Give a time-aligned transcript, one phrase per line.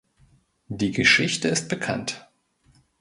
[0.67, 2.27] Die Geschichte ist bekannt.